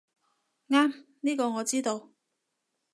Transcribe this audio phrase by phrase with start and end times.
[0.69, 2.09] 啱，呢個我知道